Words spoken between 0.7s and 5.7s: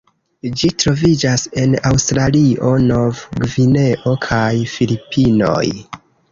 troviĝas en Aŭstralio, Nov-Gvineo kaj Filipinoj.